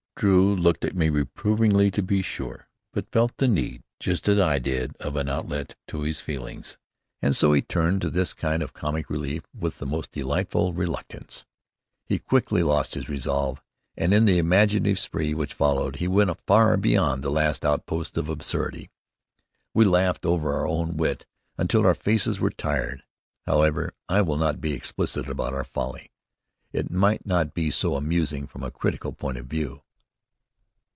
Drew 0.17 0.55
looked 0.55 0.85
at 0.85 0.95
me 0.95 1.09
reprovingly, 1.09 1.89
to 1.93 2.03
be 2.03 2.21
sure, 2.21 2.67
but 2.93 3.05
he 3.05 3.09
felt 3.11 3.35
the 3.37 3.47
need, 3.47 3.81
just 3.99 4.29
as 4.29 4.37
I 4.37 4.59
did, 4.59 4.95
of 4.97 5.15
an 5.15 5.27
outlet 5.27 5.75
to 5.87 6.01
his 6.01 6.21
feelings, 6.21 6.77
and 7.23 7.35
so 7.35 7.53
he 7.53 7.63
turned 7.63 8.01
to 8.01 8.11
this 8.11 8.35
kind 8.35 8.61
of 8.61 8.71
comic 8.71 9.09
relief 9.09 9.47
with 9.51 9.79
the 9.79 9.87
most 9.87 10.11
delightful 10.11 10.73
reluctance. 10.73 11.47
He 12.05 12.19
quickly 12.19 12.61
lost 12.61 12.93
his 12.93 13.09
reserve, 13.09 13.63
and 13.97 14.13
in 14.13 14.25
the 14.25 14.37
imaginative 14.37 14.99
spree 14.99 15.33
which 15.33 15.55
followed 15.55 15.99
we 15.99 16.07
went 16.07 16.39
far 16.45 16.77
beyond 16.77 17.23
the 17.23 17.31
last 17.31 17.65
outposts 17.65 18.15
of 18.15 18.29
absurdity. 18.29 18.91
We 19.73 19.85
laughed 19.85 20.23
over 20.23 20.53
our 20.53 20.67
own 20.67 20.97
wit 20.97 21.25
until 21.57 21.83
our 21.83 21.95
faces 21.95 22.39
were 22.39 22.51
tired. 22.51 23.01
However, 23.47 23.95
I 24.07 24.21
will 24.21 24.37
not 24.37 24.61
be 24.61 24.73
explicit 24.73 25.27
about 25.27 25.55
our 25.55 25.63
folly. 25.63 26.11
It 26.71 26.91
might 26.91 27.25
not 27.25 27.55
be 27.55 27.71
so 27.71 27.95
amusing 27.95 28.45
from 28.45 28.61
a 28.61 28.69
critical 28.69 29.13
point 29.13 29.39
of 29.39 29.47
view. 29.47 29.81